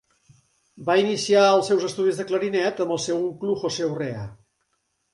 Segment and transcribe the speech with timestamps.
[0.87, 4.29] Va iniciar els seus estudis de clarinet amb el seu oncle José Urrea.